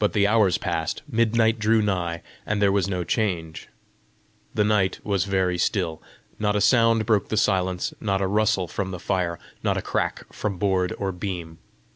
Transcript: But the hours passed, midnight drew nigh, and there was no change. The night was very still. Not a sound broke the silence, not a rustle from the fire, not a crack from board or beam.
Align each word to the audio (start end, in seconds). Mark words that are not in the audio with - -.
But 0.00 0.12
the 0.12 0.26
hours 0.26 0.58
passed, 0.58 1.02
midnight 1.08 1.60
drew 1.60 1.80
nigh, 1.80 2.20
and 2.44 2.60
there 2.60 2.72
was 2.72 2.88
no 2.88 3.04
change. 3.04 3.68
The 4.54 4.64
night 4.64 4.98
was 5.04 5.24
very 5.24 5.56
still. 5.56 6.02
Not 6.40 6.56
a 6.56 6.60
sound 6.60 7.06
broke 7.06 7.28
the 7.28 7.36
silence, 7.36 7.94
not 8.00 8.20
a 8.20 8.26
rustle 8.26 8.66
from 8.66 8.90
the 8.90 8.98
fire, 8.98 9.38
not 9.62 9.76
a 9.76 9.82
crack 9.82 10.24
from 10.32 10.58
board 10.58 10.92
or 10.98 11.12
beam. 11.12 11.58